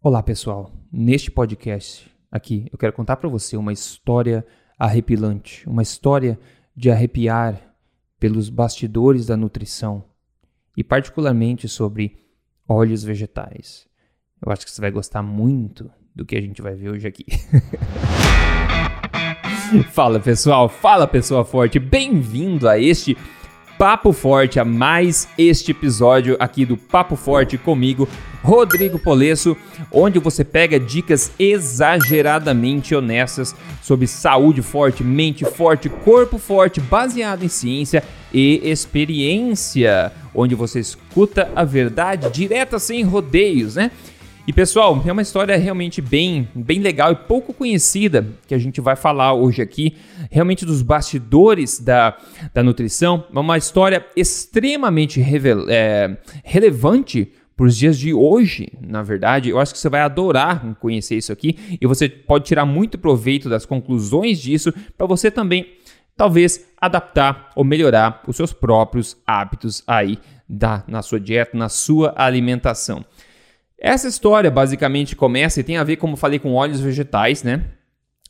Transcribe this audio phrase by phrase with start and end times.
[0.00, 0.70] Olá, pessoal.
[0.92, 4.46] Neste podcast aqui, eu quero contar para você uma história
[4.78, 6.38] arrepilante, uma história
[6.74, 7.60] de arrepiar
[8.16, 10.04] pelos bastidores da nutrição
[10.76, 12.16] e particularmente sobre
[12.68, 13.88] óleos vegetais.
[14.40, 17.26] Eu acho que você vai gostar muito do que a gente vai ver hoje aqui.
[19.90, 20.68] fala, pessoal.
[20.68, 21.80] Fala, pessoa forte.
[21.80, 23.16] Bem-vindo a este
[23.78, 28.08] Papo Forte, a mais este episódio aqui do Papo Forte comigo,
[28.42, 29.56] Rodrigo Polesso,
[29.92, 37.48] onde você pega dicas exageradamente honestas sobre saúde forte, mente forte, corpo forte, baseado em
[37.48, 38.02] ciência
[38.34, 43.92] e experiência, onde você escuta a verdade direta sem rodeios, né?
[44.48, 48.80] E pessoal, é uma história realmente bem, bem legal e pouco conhecida que a gente
[48.80, 49.94] vai falar hoje aqui,
[50.30, 52.16] realmente dos bastidores da,
[52.54, 53.26] da nutrição.
[53.30, 55.22] É uma história extremamente
[55.68, 59.50] é, relevante para os dias de hoje, na verdade.
[59.50, 63.50] Eu acho que você vai adorar conhecer isso aqui e você pode tirar muito proveito
[63.50, 65.74] das conclusões disso para você também,
[66.16, 72.14] talvez, adaptar ou melhorar os seus próprios hábitos aí da, na sua dieta, na sua
[72.16, 73.04] alimentação.
[73.80, 77.64] Essa história basicamente começa e tem a ver, como falei, com óleos vegetais, né?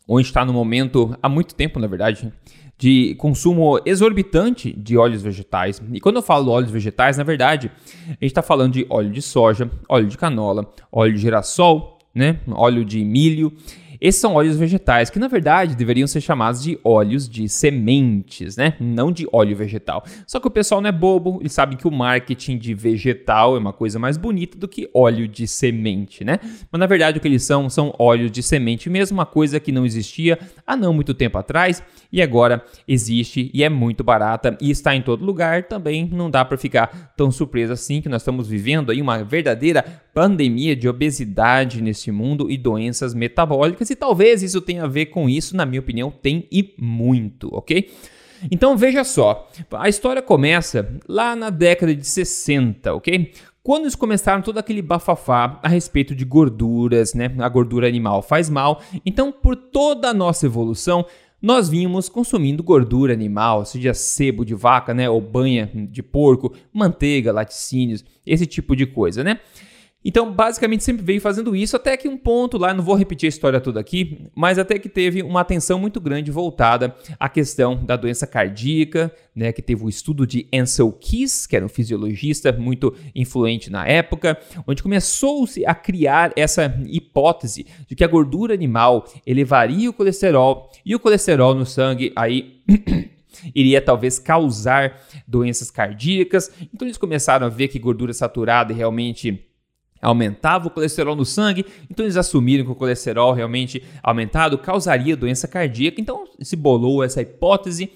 [0.07, 2.33] Onde está no momento, há muito tempo na verdade,
[2.79, 5.83] de consumo exorbitante de óleos vegetais.
[5.93, 7.71] E quando eu falo óleos vegetais, na verdade,
[8.07, 12.41] a gente está falando de óleo de soja, óleo de canola, óleo de girassol, né?
[12.49, 13.53] óleo de milho.
[14.01, 18.75] Esses são óleos vegetais, que na verdade deveriam ser chamados de óleos de sementes, né?
[18.79, 20.05] Não de óleo vegetal.
[20.27, 23.59] Só que o pessoal não é bobo, eles sabem que o marketing de vegetal é
[23.59, 26.39] uma coisa mais bonita do que óleo de semente, né?
[26.71, 29.73] Mas na verdade o que eles são são óleos de semente mesmo, uma coisa que
[29.73, 31.83] não existia há não muito tempo atrás
[32.13, 35.65] e agora existe e é muito barata e está em todo lugar.
[35.65, 39.85] Também não dá para ficar tão surpreso assim que nós estamos vivendo aí uma verdadeira
[40.15, 45.29] pandemia de obesidade nesse mundo e doenças metabólicas, e talvez isso tenha a ver com
[45.29, 47.91] isso, na minha opinião, tem e muito, ok?
[48.51, 53.33] Então veja só, a história começa lá na década de 60, ok?
[53.63, 57.35] Quando eles começaram todo aquele bafafá a respeito de gorduras, né?
[57.39, 58.81] A gordura animal faz mal.
[59.05, 61.05] Então, por toda a nossa evolução,
[61.41, 67.33] nós vínhamos consumindo gordura animal, seja sebo de vaca, né, ou banha de porco, manteiga,
[67.33, 69.39] laticínios, esse tipo de coisa, né?
[70.05, 73.29] Então, basicamente, sempre veio fazendo isso, até que um ponto lá, não vou repetir a
[73.29, 77.97] história toda aqui, mas até que teve uma atenção muito grande voltada à questão da
[77.97, 82.95] doença cardíaca, né, que teve o estudo de Ansel Keys, que era um fisiologista muito
[83.13, 84.39] influente na época,
[84.69, 90.95] onde começou-se a criar essa hipótese de que a gordura animal elevaria o colesterol e
[90.95, 92.63] o colesterol no sangue aí
[93.53, 96.53] iria talvez causar doenças cardíacas.
[96.73, 99.48] Então eles começaram a ver que gordura saturada realmente
[100.01, 105.49] aumentava o colesterol no sangue, então eles assumiram que o colesterol realmente aumentado causaria doença
[105.49, 107.91] cardíaca, então se bolou essa hipótese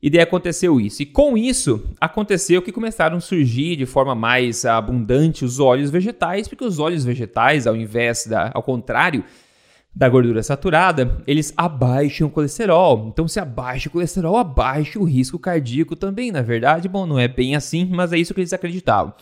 [0.00, 1.02] e daí aconteceu isso.
[1.02, 6.46] E com isso, aconteceu que começaram a surgir de forma mais abundante os óleos vegetais,
[6.46, 9.24] porque os óleos vegetais, ao invés da, ao contrário
[9.92, 13.08] da gordura saturada, eles abaixam o colesterol.
[13.08, 16.30] Então, se abaixa o colesterol, abaixa o risco cardíaco também.
[16.30, 19.12] Na verdade, bom, não é bem assim, mas é isso que eles acreditavam.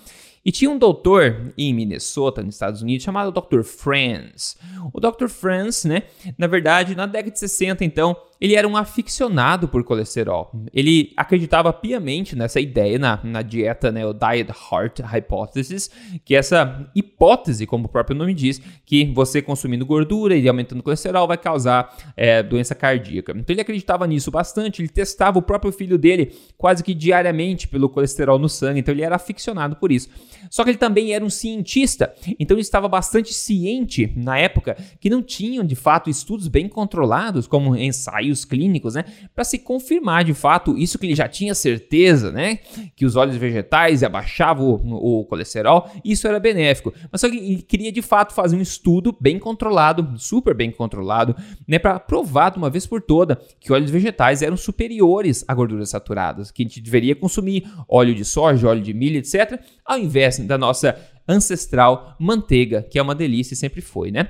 [0.46, 3.64] E tinha um doutor em Minnesota, nos Estados Unidos, chamado Dr.
[3.64, 4.56] Franz.
[4.92, 5.26] O Dr.
[5.26, 6.04] Franz, né,
[6.38, 10.50] na verdade, na década de 60, então, ele era um aficionado por colesterol.
[10.72, 15.90] Ele acreditava piamente nessa ideia, na, na dieta, né, o Diet Heart Hypothesis,
[16.24, 20.82] que essa hipótese, como o próprio nome diz, que você consumindo gordura e aumentando o
[20.82, 23.32] colesterol vai causar é, doença cardíaca.
[23.36, 27.88] Então ele acreditava nisso bastante, ele testava o próprio filho dele quase que diariamente pelo
[27.88, 30.08] colesterol no sangue, então ele era aficionado por isso.
[30.50, 35.10] Só que ele também era um cientista, então ele estava bastante ciente na época que
[35.10, 39.04] não tinham de fato estudos bem controlados, como ensaios ensaios clínicos, né,
[39.34, 42.58] para se confirmar de fato isso que ele já tinha certeza, né,
[42.94, 46.92] que os óleos vegetais abaixavam o, o colesterol, isso era benéfico.
[47.10, 51.34] Mas só que ele queria de fato fazer um estudo bem controlado, super bem controlado,
[51.66, 55.90] né, para provar de uma vez por toda que óleos vegetais eram superiores a gorduras
[55.90, 60.38] saturadas, que a gente deveria consumir óleo de soja, óleo de milho, etc, ao invés
[60.40, 60.96] da nossa
[61.28, 64.28] ancestral manteiga, que é uma delícia e sempre foi, né?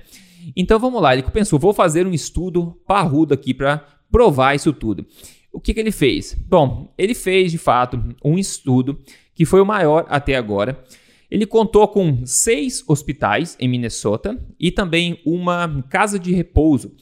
[0.55, 3.79] Então vamos lá, ele pensou, vou fazer um estudo parrudo aqui para
[4.11, 5.07] provar isso tudo.
[5.53, 6.35] O que, que ele fez?
[6.35, 9.01] Bom, ele fez de fato um estudo
[9.35, 10.85] que foi o maior até agora.
[11.31, 16.95] Ele contou com seis hospitais em Minnesota e também uma casa de repouso.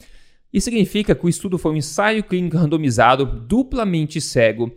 [0.52, 4.72] Isso significa que o estudo foi um ensaio clínico randomizado, duplamente cego,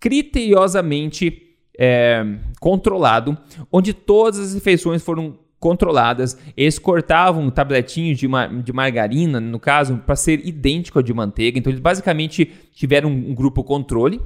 [0.00, 1.42] criteriosamente
[1.78, 2.24] é,
[2.58, 3.36] controlado,
[3.70, 6.36] onde todas as refeições foram controladas.
[6.54, 8.28] Eles cortavam tabletinhos de,
[8.62, 11.58] de margarina, no caso, para ser idêntico ao de manteiga.
[11.58, 14.20] Então, eles basicamente tiveram um grupo controle,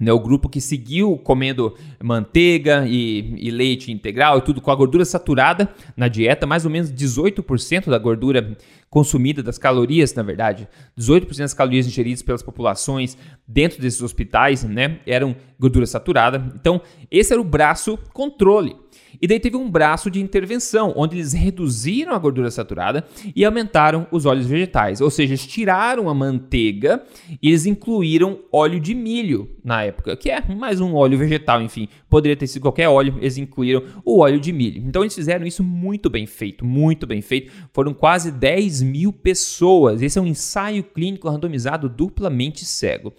[0.00, 4.74] né, o grupo que seguiu comendo manteiga e, e, leite integral e tudo com a
[4.76, 8.56] gordura saturada na dieta, mais ou menos 18% da gordura
[8.90, 13.16] consumida, das calorias, na verdade, 18% das calorias ingeridas pelas populações
[13.46, 16.52] dentro desses hospitais, né, eram gordura saturada.
[16.60, 18.74] Então, esse era o braço controle.
[19.20, 23.04] E daí teve um braço de intervenção, onde eles reduziram a gordura saturada
[23.34, 25.00] e aumentaram os óleos vegetais.
[25.00, 27.02] Ou seja, eles tiraram a manteiga
[27.42, 31.88] e eles incluíram óleo de milho na época, que é mais um óleo vegetal, enfim.
[32.08, 34.82] Poderia ter sido qualquer óleo, eles incluíram o óleo de milho.
[34.86, 37.52] Então eles fizeram isso muito bem feito, muito bem feito.
[37.72, 40.02] Foram quase 10 mil pessoas.
[40.02, 43.12] Esse é um ensaio clínico randomizado duplamente cego.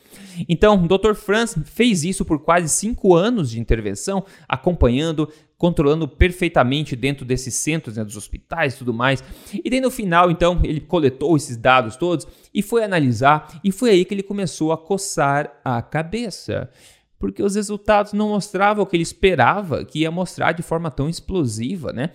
[0.48, 1.14] Então, o Dr.
[1.14, 5.30] Franz fez isso por quase 5 anos de intervenção, acompanhando
[5.62, 9.24] controlando perfeitamente dentro desses centros, né, dos hospitais e tudo mais.
[9.54, 13.92] E daí no final, então, ele coletou esses dados todos e foi analisar, e foi
[13.92, 16.68] aí que ele começou a coçar a cabeça.
[17.20, 21.08] Porque os resultados não mostravam o que ele esperava que ia mostrar de forma tão
[21.08, 22.10] explosiva, né?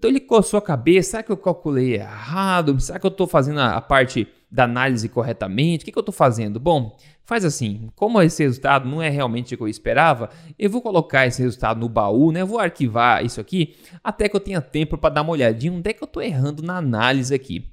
[0.00, 2.80] Então ele coçou a cabeça, será que eu calculei errado?
[2.80, 5.82] Será que eu estou fazendo a, parte da análise corretamente?
[5.82, 6.58] O que, que eu estou fazendo?
[6.58, 6.96] Bom,
[7.30, 11.28] Faz assim, como esse resultado não é realmente o que eu esperava, eu vou colocar
[11.28, 12.40] esse resultado no baú, né?
[12.40, 15.88] Eu vou arquivar isso aqui até que eu tenha tempo para dar uma olhadinha onde
[15.88, 17.70] é que eu estou errando na análise aqui.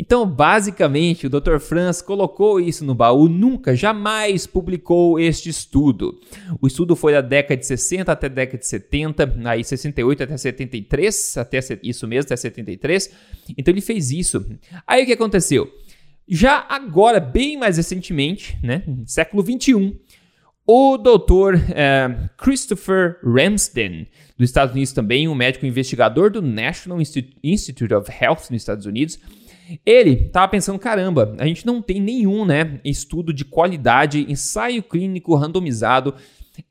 [0.00, 1.58] Então, basicamente, o Dr.
[1.58, 6.18] Franz colocou isso no baú, nunca, jamais publicou este estudo.
[6.58, 11.36] O estudo foi da década de 60 até década de 70, aí 68 até 73,
[11.36, 13.14] até isso mesmo, até 73.
[13.58, 14.42] Então ele fez isso.
[14.86, 15.70] Aí o que aconteceu?
[16.26, 19.98] Já agora, bem mais recentemente, né, século 21,
[20.66, 24.08] o doutor é, Christopher Ramsden,
[24.38, 26.98] dos Estados Unidos também, um médico investigador do National
[27.44, 29.18] Institute of Health nos Estados Unidos,
[29.84, 35.34] ele estava pensando, caramba, a gente não tem nenhum né, estudo de qualidade, ensaio clínico
[35.34, 36.14] randomizado,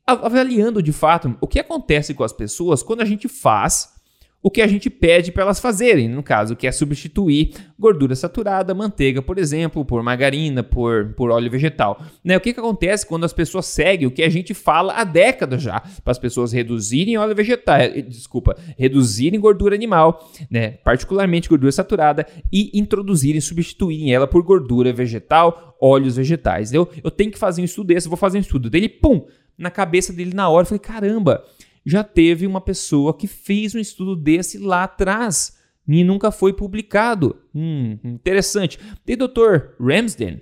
[0.05, 3.98] avaliando de fato o que acontece com as pessoas quando a gente faz
[4.41, 8.73] o que a gente pede para elas fazerem, no caso, que é substituir gordura saturada,
[8.73, 12.01] manteiga, por exemplo, por margarina, por, por óleo vegetal.
[12.23, 12.37] Né?
[12.37, 15.61] O que, que acontece quando as pessoas seguem o que a gente fala há décadas
[15.61, 20.71] já, para as pessoas reduzirem óleo vegetal, eh, desculpa, reduzirem gordura animal, né?
[20.83, 26.71] particularmente gordura saturada, e introduzirem, substituírem ela por gordura vegetal, óleos vegetais.
[26.73, 29.25] Eu, eu tenho que fazer um estudo desse, vou fazer um estudo dele, pum,
[29.57, 31.43] na cabeça dele na hora, eu falei, caramba,
[31.85, 37.35] já teve uma pessoa que fez um estudo desse lá atrás e nunca foi publicado.
[37.53, 38.79] Hum, interessante.
[39.07, 39.73] E o Dr.
[39.79, 40.41] Ramsden,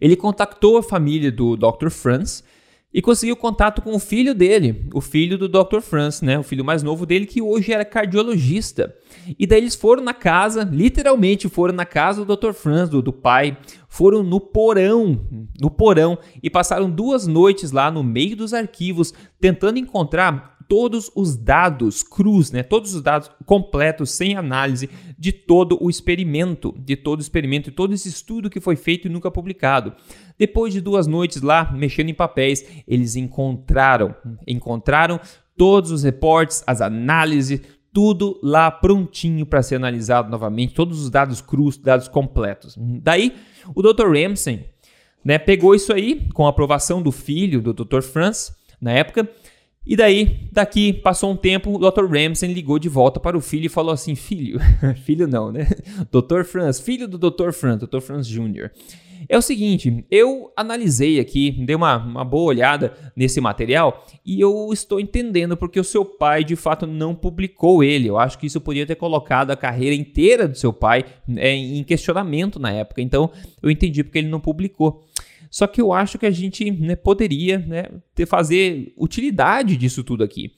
[0.00, 1.90] ele contactou a família do Dr.
[1.90, 2.42] Franz
[2.92, 5.80] e conseguiu contato com o filho dele, o filho do Dr.
[5.80, 6.38] Franz, né?
[6.38, 8.94] O filho mais novo dele, que hoje era cardiologista.
[9.38, 12.52] E daí eles foram na casa, literalmente foram na casa do Dr.
[12.52, 15.26] Franz, do, do pai, foram no porão,
[15.60, 21.36] no porão, e passaram duas noites lá no meio dos arquivos, tentando encontrar todos os
[21.36, 27.18] dados crus, né, todos os dados completos, sem análise de todo o experimento, de todo
[27.18, 29.94] o experimento, de todo esse estudo que foi feito e nunca publicado.
[30.38, 34.14] Depois de duas noites lá, mexendo em papéis, eles encontraram,
[34.46, 35.20] encontraram
[35.56, 37.60] todos os reportes, as análises,
[37.92, 42.76] tudo lá prontinho para ser analisado novamente, todos os dados crus, dados completos.
[42.78, 43.34] Daí,
[43.74, 44.08] o Dr.
[44.08, 44.66] Ramsey
[45.24, 48.02] né, pegou isso aí, com a aprovação do filho do Dr.
[48.02, 49.28] Franz, na época,
[49.86, 52.06] e daí, daqui, passou um tempo, o Dr.
[52.06, 54.58] Ramsey ligou de volta para o filho e falou assim: Filho,
[55.04, 55.68] filho não, né?
[56.10, 56.42] Dr.
[56.44, 57.52] Franz, filho do Dr.
[57.52, 58.00] Franz, Dr.
[58.00, 58.70] Franz Jr.
[59.28, 64.68] É o seguinte, eu analisei aqui, dei uma, uma boa olhada nesse material e eu
[64.72, 68.08] estou entendendo porque o seu pai de fato não publicou ele.
[68.08, 71.04] Eu acho que isso poderia ter colocado a carreira inteira do seu pai
[71.36, 73.00] é, em questionamento na época.
[73.00, 75.04] Então eu entendi porque ele não publicou.
[75.56, 77.84] Só que eu acho que a gente né, poderia né,
[78.14, 80.52] ter, fazer utilidade disso tudo aqui.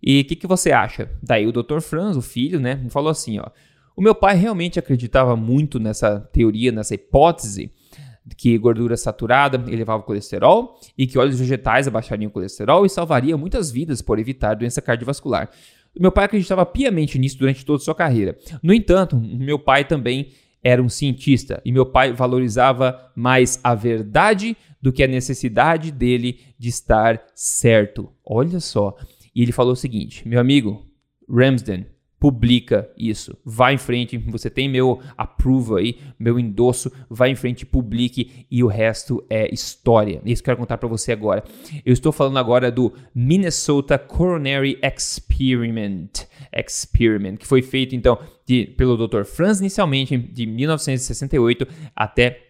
[0.00, 1.10] E o que, que você acha?
[1.20, 1.80] Daí o Dr.
[1.80, 3.50] Franz, o filho, né, falou assim, ó.
[3.96, 7.72] O meu pai realmente acreditava muito nessa teoria, nessa hipótese
[8.36, 13.36] que gordura saturada elevava o colesterol e que óleos vegetais abaixariam o colesterol e salvaria
[13.36, 15.50] muitas vidas por evitar doença cardiovascular.
[15.98, 18.38] Meu pai acreditava piamente nisso durante toda a sua carreira.
[18.62, 20.28] No entanto, meu pai também
[20.62, 26.40] era um cientista e meu pai valorizava mais a verdade do que a necessidade dele
[26.58, 28.12] de estar certo.
[28.24, 28.96] Olha só.
[29.34, 30.86] E ele falou o seguinte: meu amigo
[31.28, 31.86] Ramsden,
[32.18, 33.36] publica isso.
[33.44, 38.62] Vá em frente, você tem meu approval aí, meu endosso, vá em frente, publique e
[38.62, 40.20] o resto é história.
[40.24, 41.44] Isso que eu quero contar para você agora.
[41.84, 48.96] Eu estou falando agora do Minnesota Coronary Experiment, Experiment, que foi feito então de, pelo
[48.96, 49.24] Dr.
[49.24, 52.47] Franz inicialmente de 1968 até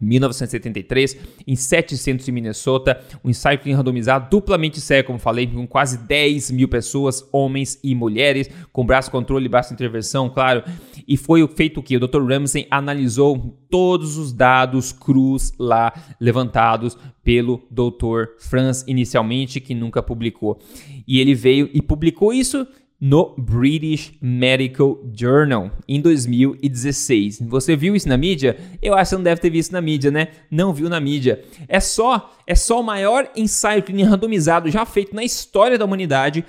[0.00, 5.98] 1973, em sete centros de Minnesota, um ensaio randomizado duplamente cego, como falei, com quase
[5.98, 10.64] 10 mil pessoas, homens e mulheres, com braço controle e braço intervenção, claro.
[11.06, 11.96] E foi feito o que?
[11.96, 12.22] O Dr.
[12.22, 18.34] Ramsey analisou todos os dados crus lá levantados pelo Dr.
[18.38, 20.58] Franz inicialmente, que nunca publicou.
[21.06, 22.66] E ele veio e publicou isso
[23.04, 27.40] no British Medical Journal em 2016.
[27.40, 28.56] Você viu isso na mídia?
[28.80, 30.28] Eu acho que você não deve ter visto na mídia, né?
[30.48, 31.42] Não viu na mídia.
[31.66, 36.44] É só, é só o maior ensaio clínico randomizado já feito na história da humanidade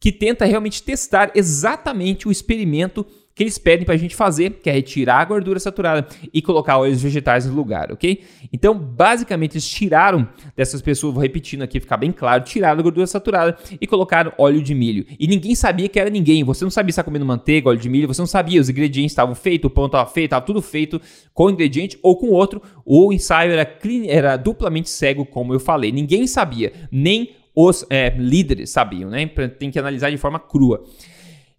[0.00, 4.68] que tenta realmente testar exatamente o experimento que eles pedem para a gente fazer, que
[4.68, 8.22] é retirar a gordura saturada e colocar óleos vegetais no lugar, ok?
[8.52, 13.06] Então, basicamente, eles tiraram dessas pessoas, vou repetindo aqui, ficar bem claro, tiraram a gordura
[13.06, 15.06] saturada e colocaram óleo de milho.
[15.18, 16.44] E ninguém sabia que era ninguém.
[16.44, 19.12] Você não sabia se estava comendo manteiga, óleo de milho, você não sabia, os ingredientes
[19.12, 21.00] estavam feitos, o pão estava feito, estava tudo feito
[21.32, 22.60] com ingrediente ou com outro.
[22.84, 25.90] O ensaio era, era duplamente cego, como eu falei.
[25.90, 29.26] Ninguém sabia, nem os é, líderes sabiam, né?
[29.58, 30.84] Tem que analisar de forma crua.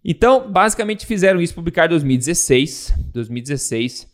[0.04, 2.94] Então, basicamente fizeram isso publicar em 2016.
[3.12, 4.12] 2016.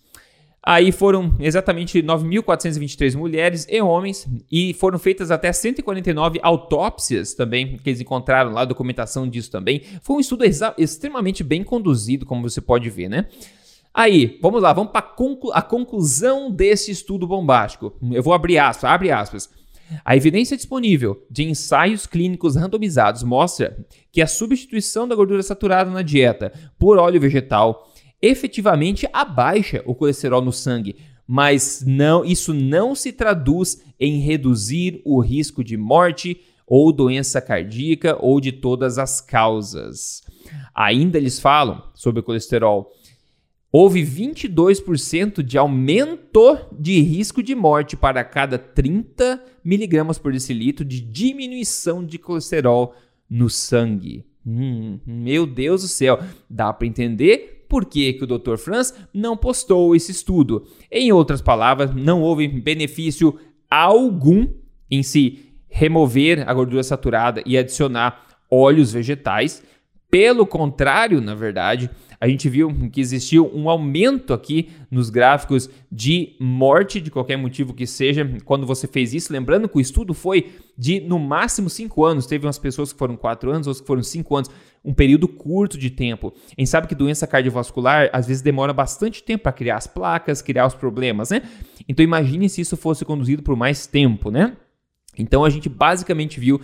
[0.63, 7.89] Aí foram exatamente 9.423 mulheres e homens e foram feitas até 149 autópsias também, que
[7.89, 9.83] eles encontraram lá, documentação disso também.
[10.03, 10.45] Foi um estudo
[10.77, 13.27] extremamente bem conduzido, como você pode ver, né?
[13.93, 17.93] Aí, vamos lá, vamos para conclu a conclusão desse estudo bombástico.
[18.13, 19.49] Eu vou abrir aspas, abre aspas.
[20.05, 23.77] A evidência disponível de ensaios clínicos randomizados mostra
[24.13, 27.93] que a substituição da gordura saturada na dieta por óleo vegetal
[28.23, 35.21] efetivamente abaixa o colesterol no sangue, mas não, isso não se traduz em reduzir o
[35.21, 40.23] risco de morte ou doença cardíaca ou de todas as causas.
[40.75, 42.91] Ainda eles falam sobre o colesterol
[43.73, 51.00] houve 22% de aumento de risco de morte para cada 30 miligramas por decilitro de
[51.00, 52.95] diminuição de colesterol
[53.29, 54.25] no sangue.
[54.45, 58.57] Hum, meu Deus do céu, dá para entender por que, que o Dr.
[58.57, 60.67] Franz não postou esse estudo.
[60.91, 63.39] Em outras palavras, não houve benefício
[63.71, 64.49] algum
[64.91, 69.62] em se remover a gordura saturada e adicionar óleos vegetais.
[70.11, 71.89] Pelo contrário, na verdade,
[72.21, 77.73] a gente viu que existiu um aumento aqui nos gráficos de morte, de qualquer motivo
[77.73, 79.33] que seja, quando você fez isso.
[79.33, 82.27] Lembrando que o estudo foi de no máximo 5 anos.
[82.27, 84.50] Teve umas pessoas que foram 4 anos, outras que foram 5 anos.
[84.85, 86.35] Um período curto de tempo.
[86.57, 90.43] A gente sabe que doença cardiovascular às vezes demora bastante tempo para criar as placas,
[90.43, 91.41] criar os problemas, né?
[91.89, 94.59] Então imagine se isso fosse conduzido por mais tempo, né?
[95.17, 96.61] Então a gente basicamente viu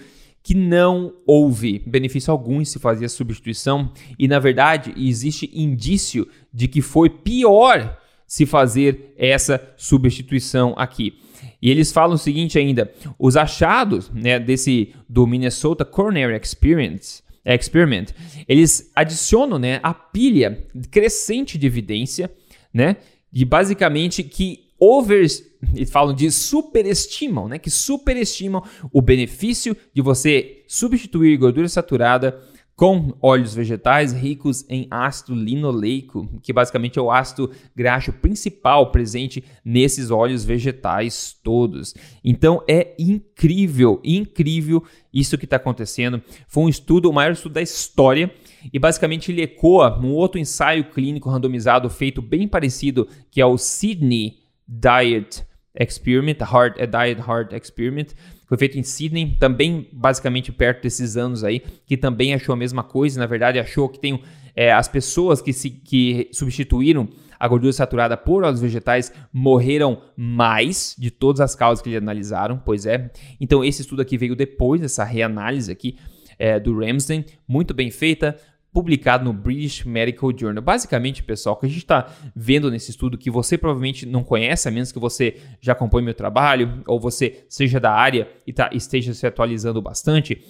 [0.47, 6.29] que não houve benefício algum em se fazer a substituição e, na verdade, existe indício
[6.55, 7.99] de que foi pior
[8.29, 11.19] se fazer essa substituição aqui.
[11.61, 18.07] E eles falam o seguinte ainda: os achados né, desse do Minnesota Coronary Experience, Experiment,
[18.47, 22.31] eles adicionam né, a pilha crescente de evidência,
[22.73, 22.99] né,
[23.33, 25.27] de basicamente que over,
[25.75, 27.59] eles falam de superestimam, né?
[27.59, 32.41] Que superestimam o benefício de você substituir gordura saturada
[32.77, 39.43] com óleos vegetais ricos em ácido linoleico, que basicamente é o ácido graxo principal presente
[39.65, 41.95] nesses óleos vegetais todos.
[42.23, 46.23] Então é incrível, incrível isso que está acontecendo.
[46.47, 48.31] Foi um estudo, o maior estudo da história,
[48.71, 53.57] e basicamente ele ecoa um outro ensaio clínico randomizado feito bem parecido, que é o
[53.57, 55.47] Sydney Diet
[55.79, 58.09] Experiment, Heart, a Diet Heart Experiment,
[58.47, 62.83] foi feito em Sydney, também basicamente perto desses anos aí, que também achou a mesma
[62.83, 64.23] coisa, na verdade achou que tem
[64.55, 70.97] é, as pessoas que, se, que substituíram a gordura saturada por óleos vegetais morreram mais
[70.99, 73.11] de todas as causas que eles analisaram, pois é.
[73.41, 75.99] Então esse estudo aqui veio depois dessa reanálise aqui
[76.39, 78.37] é, do Ramsden, muito bem feita,
[78.77, 80.63] publicado no British Medical Journal.
[80.63, 84.69] Basicamente, pessoal, o que a gente está vendo nesse estudo que você provavelmente não conhece,
[84.69, 88.69] a menos que você já acompanhe meu trabalho ou você seja da área e tá,
[88.75, 90.43] esteja se atualizando bastante,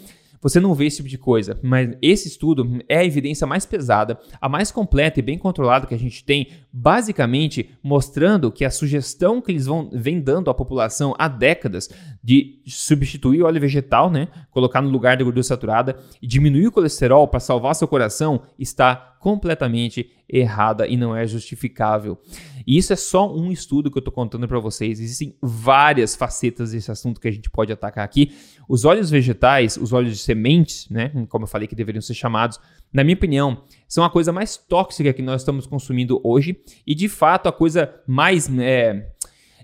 [0.43, 4.19] você não vê esse tipo de coisa, mas esse estudo é a evidência mais pesada,
[4.41, 9.41] a mais completa e bem controlada que a gente tem, basicamente mostrando que a sugestão
[9.41, 11.89] que eles vão vem dando à população há décadas
[12.23, 14.29] de substituir o óleo vegetal, né?
[14.51, 19.17] Colocar no lugar da gordura saturada e diminuir o colesterol para salvar seu coração está
[19.21, 22.21] completamente errada e não é justificável.
[22.67, 25.01] E isso é só um estudo que eu estou contando para vocês.
[25.01, 28.33] Existem várias facetas desse assunto que a gente pode atacar aqui.
[28.69, 31.11] Os óleos vegetais, os óleos de sementes, né?
[31.29, 32.61] Como eu falei que deveriam ser chamados,
[32.93, 37.09] na minha opinião, são a coisa mais tóxica que nós estamos consumindo hoje e de
[37.09, 39.13] fato a coisa mais é,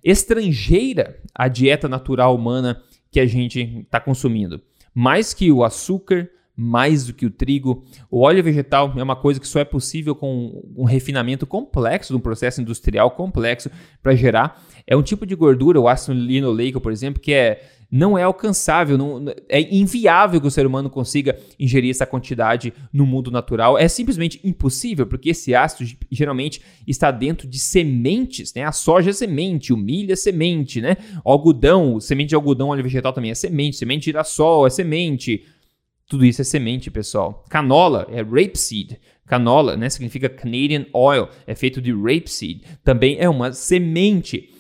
[0.05, 4.61] estrangeira à dieta natural humana que a gente está consumindo.
[4.95, 7.85] Mais que o açúcar, mais do que o trigo.
[8.11, 12.21] O óleo vegetal é uma coisa que só é possível com um refinamento complexo, um
[12.21, 13.71] processo industrial complexo
[14.03, 14.63] para gerar.
[14.87, 17.63] É um tipo de gordura, o ácido linoleico, por exemplo, que é
[17.95, 23.05] não é alcançável, não, é inviável que o ser humano consiga ingerir essa quantidade no
[23.05, 23.77] mundo natural.
[23.77, 28.65] É simplesmente impossível, porque esse ácido geralmente está dentro de sementes, né?
[28.65, 30.97] A soja é semente, o milho é semente, né?
[31.23, 35.45] O algodão, semente de algodão, óleo vegetal também é semente, semente de girassol é semente.
[36.13, 37.43] Tudo isso é semente, pessoal.
[37.49, 39.01] Canola é rapeseed.
[39.27, 42.61] Canola, né, significa Canadian oil, é feito de rapeseed.
[42.85, 44.51] Também é uma semente.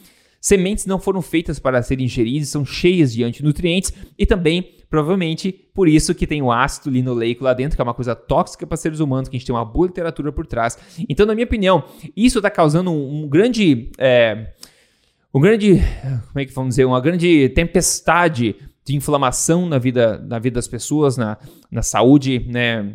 [0.41, 5.87] Sementes não foram feitas para serem ingeridas, são cheias de antinutrientes e também, provavelmente, por
[5.87, 9.01] isso que tem o ácido linoleico lá dentro, que é uma coisa tóxica para seres
[9.01, 10.79] humanos, que a gente tem uma boa literatura por trás.
[11.07, 11.85] Então, na minha opinião,
[12.17, 13.91] isso está causando um, grande.
[13.99, 14.55] É,
[15.35, 15.83] um grande.
[16.29, 16.87] Como é que vamos dizer?
[16.87, 21.39] Uma grande tempestade de inflamação na vida, na vida das pessoas, na,
[21.71, 22.95] na saúde né,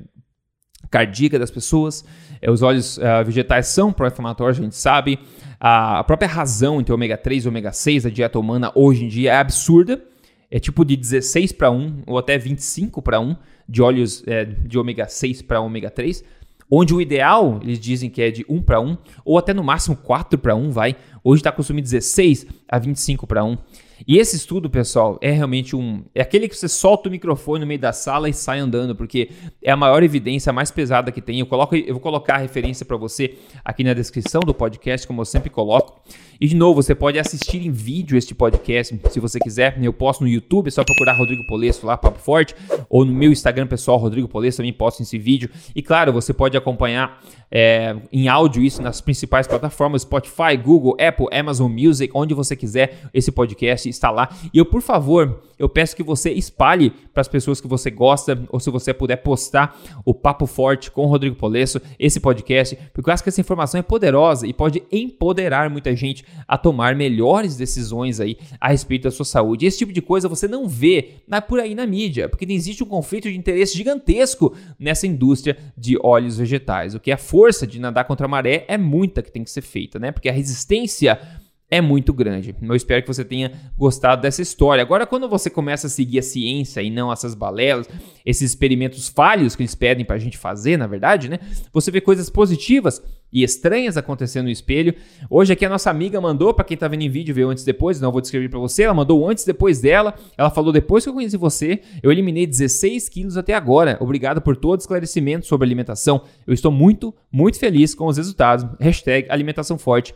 [0.89, 2.03] cardíaca das pessoas.
[2.41, 5.19] É, os óleos uh, vegetais são pró-inflamatórios, a gente sabe.
[5.59, 9.31] A própria razão entre ômega 3 e ômega 6 da dieta humana hoje em dia
[9.31, 10.01] é absurda.
[10.49, 13.35] É tipo de 16 para 1 ou até 25 para 1
[13.67, 16.23] de óleos é, de ômega 6 para ômega 3.
[16.69, 19.95] Onde o ideal, eles dizem que é de 1 para 1, ou até no máximo
[19.95, 20.95] 4 para 1, vai.
[21.23, 23.57] Hoje está consumindo 16 a 25 para 1.
[24.05, 26.03] E esse estudo, pessoal, é realmente um.
[26.13, 29.29] É aquele que você solta o microfone no meio da sala e sai andando, porque
[29.63, 31.39] é a maior evidência, a mais pesada que tem.
[31.39, 35.21] Eu, coloco, eu vou colocar a referência para você aqui na descrição do podcast, como
[35.21, 36.01] eu sempre coloco.
[36.39, 39.77] E de novo, você pode assistir em vídeo este podcast, se você quiser.
[39.81, 42.55] Eu posto no YouTube, é só procurar Rodrigo Polesso lá, Papo Forte,
[42.89, 45.49] ou no meu Instagram pessoal, Rodrigo Polesso, também posto esse vídeo.
[45.75, 47.19] E claro, você pode acompanhar
[47.51, 53.09] é, em áudio isso nas principais plataformas: Spotify, Google, Apple, Amazon Music, onde você quiser.
[53.13, 54.29] Esse podcast está lá.
[54.53, 58.39] E eu, por favor, eu peço que você espalhe para as pessoas que você gosta,
[58.49, 63.09] ou se você puder postar o Papo Forte com o Rodrigo Polesso, esse podcast, porque
[63.09, 67.57] eu acho que essa informação é poderosa e pode empoderar muita gente a tomar melhores
[67.57, 69.65] decisões aí a respeito da sua saúde.
[69.65, 72.87] Esse tipo de coisa você não vê na, por aí na mídia, porque existe um
[72.87, 76.93] conflito de interesse gigantesco nessa indústria de óleos vegetais.
[76.93, 79.61] O que é força de nadar contra a maré é muita que tem que ser
[79.61, 80.11] feita, né?
[80.11, 81.21] Porque a resistência
[81.69, 82.55] é muito grande.
[82.61, 84.81] Eu espero que você tenha gostado dessa história.
[84.81, 87.89] Agora, quando você começa a seguir a ciência e não essas balelas,
[88.25, 91.39] esses experimentos falhos que eles pedem para a gente fazer, na verdade, né?
[91.73, 93.03] Você vê coisas positivas
[93.33, 94.95] e estranhas acontecendo no espelho.
[95.29, 97.65] Hoje aqui a nossa amiga mandou, para quem está vendo em vídeo, ver antes e
[97.65, 100.15] depois, não vou descrever para você, ela mandou antes e depois dela.
[100.37, 103.97] Ela falou, depois que eu conheci você, eu eliminei 16 quilos até agora.
[103.99, 106.21] Obrigado por todo esclarecimento sobre alimentação.
[106.45, 108.65] Eu estou muito, muito feliz com os resultados.
[108.79, 110.15] Hashtag alimentação forte.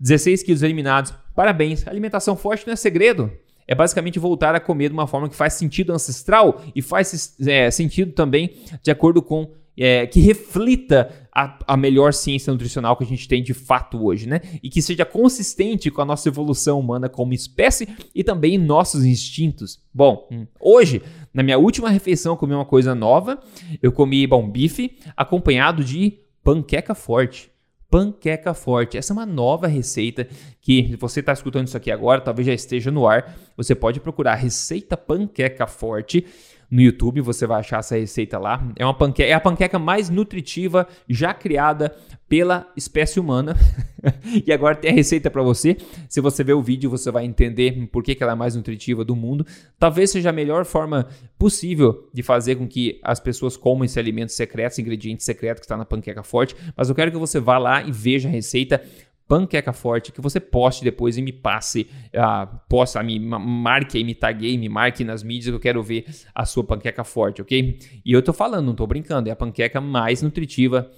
[0.00, 1.12] 16 quilos eliminados.
[1.34, 1.86] Parabéns.
[1.86, 3.30] Alimentação forte não é segredo.
[3.66, 7.70] É basicamente voltar a comer de uma forma que faz sentido ancestral e faz é,
[7.70, 13.06] sentido também de acordo com é, que reflita a, a, melhor ciência nutricional que a
[13.06, 14.40] gente tem de fato hoje, né?
[14.60, 19.80] E que seja consistente com a nossa evolução humana como espécie e também nossos instintos.
[19.94, 21.00] Bom, hum, hoje,
[21.32, 23.38] na minha última refeição, eu comi uma coisa nova.
[23.80, 27.52] Eu comi, bom, bife acompanhado de panqueca forte
[27.90, 28.98] panqueca forte.
[28.98, 30.28] Essa é uma nova receita
[30.60, 33.36] que você está escutando isso aqui agora, talvez já esteja no ar.
[33.56, 36.24] Você pode procurar receita panqueca forte
[36.70, 38.62] no YouTube, você vai achar essa receita lá.
[38.76, 41.94] É uma panqueca, é a panqueca mais nutritiva já criada
[42.28, 43.56] pela espécie humana.
[44.46, 45.76] e agora tem a receita para você.
[46.08, 48.54] Se você ver o vídeo, você vai entender por que, que ela é a mais
[48.54, 49.46] nutritiva do mundo.
[49.78, 54.32] Talvez seja a melhor forma possível de fazer com que as pessoas comam esse alimento
[54.32, 56.54] secreto, esse ingrediente secreto que está na panqueca forte.
[56.76, 58.82] Mas eu quero que você vá lá e veja a receita
[59.28, 64.14] panqueca forte, que você poste depois e me passe, uh, posta, me marque aí, me
[64.14, 67.78] taguei, me marque nas mídias, eu quero ver a sua panqueca forte, ok?
[68.04, 70.90] E eu tô falando, não tô brincando, é a panqueca mais nutritiva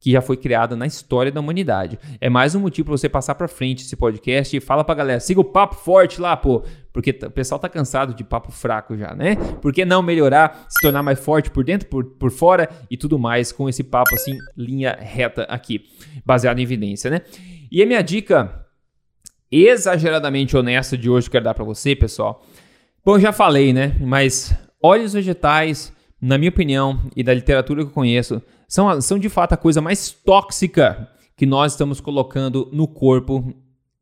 [0.00, 1.98] que já foi criada na história da humanidade.
[2.20, 5.20] É mais um motivo para você passar para frente esse podcast e fala pra galera,
[5.20, 6.62] siga o papo forte lá, pô,
[6.92, 9.36] porque o pessoal tá cansado de papo fraco já, né?
[9.60, 13.18] Por que não melhorar, se tornar mais forte por dentro, por, por fora e tudo
[13.18, 15.84] mais com esse papo assim, linha reta aqui,
[16.24, 17.22] baseado em evidência, né?
[17.70, 18.66] E a minha dica
[19.50, 22.44] exageradamente honesta de hoje que eu quero dar para você, pessoal,
[23.02, 23.96] Bom, já falei, né?
[23.98, 29.30] Mas óleos vegetais, na minha opinião e da literatura que eu conheço, são, são de
[29.30, 33.54] fato a coisa mais tóxica que nós estamos colocando no corpo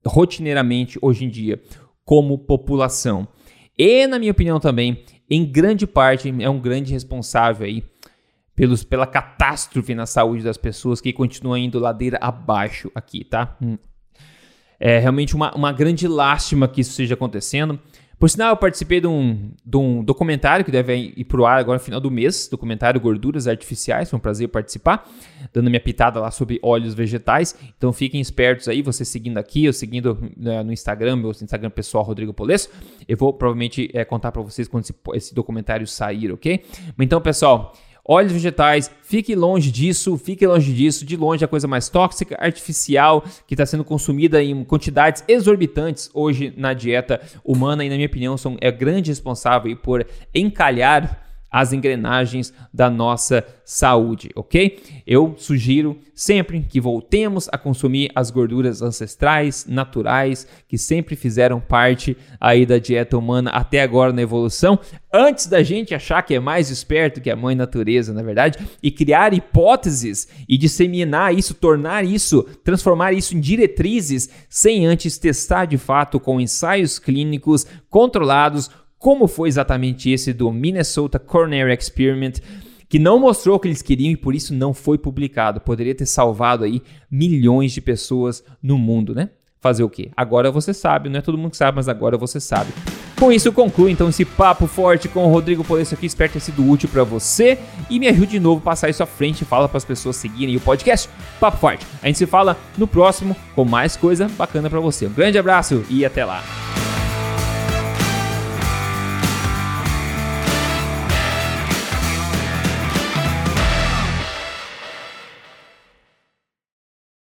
[0.04, 1.62] rotineiramente hoje em dia,
[2.08, 3.28] como população.
[3.76, 7.84] E, na minha opinião também, em grande parte, é um grande responsável aí
[8.56, 13.54] pelos, pela catástrofe na saúde das pessoas que continua indo ladeira abaixo aqui, tá?
[13.60, 13.76] Hum.
[14.80, 17.78] É realmente uma, uma grande lástima que isso esteja acontecendo.
[18.18, 21.78] Por sinal, eu participei de um, de um documentário que deve ir pro ar agora
[21.78, 25.08] no final do mês, documentário Gorduras Artificiais, foi um prazer participar,
[25.52, 27.56] dando minha pitada lá sobre óleos vegetais.
[27.76, 32.02] Então fiquem espertos aí, você seguindo aqui, eu seguindo né, no Instagram, meu Instagram pessoal,
[32.02, 32.68] Rodrigo Polesso.
[33.06, 36.64] Eu vou provavelmente é, contar para vocês quando esse, esse documentário sair, ok?
[36.98, 37.72] Então, pessoal,
[38.08, 43.22] óleos vegetais, fique longe disso, fique longe disso, de longe a coisa mais tóxica, artificial,
[43.46, 48.38] que está sendo consumida em quantidades exorbitantes hoje na dieta humana e, na minha opinião,
[48.38, 54.78] são, é grande responsável por encalhar as engrenagens da nossa saúde, ok?
[55.06, 62.16] Eu sugiro sempre que voltemos a consumir as gorduras ancestrais, naturais, que sempre fizeram parte
[62.40, 64.78] aí da dieta humana até agora na evolução,
[65.12, 68.90] antes da gente achar que é mais esperto que a mãe natureza, na verdade, e
[68.90, 75.78] criar hipóteses e disseminar isso, tornar isso, transformar isso em diretrizes, sem antes testar de
[75.78, 82.40] fato com ensaios clínicos controlados como foi exatamente esse do Minnesota Coronary Experiment,
[82.88, 85.60] que não mostrou o que eles queriam e por isso não foi publicado.
[85.60, 89.30] Poderia ter salvado aí milhões de pessoas no mundo, né?
[89.60, 90.10] Fazer o quê?
[90.16, 92.72] Agora você sabe, não é todo mundo que sabe, mas agora você sabe.
[93.18, 96.06] Com isso, concluo então esse papo forte com o Rodrigo Polesso aqui.
[96.06, 97.58] Espero ter sido útil para você
[97.90, 100.14] e me ajude de novo a passar isso à frente e fala para as pessoas
[100.14, 101.84] seguirem o podcast Papo Forte.
[102.00, 105.06] A gente se fala no próximo com mais coisa bacana para você.
[105.06, 106.44] Um grande abraço e até lá.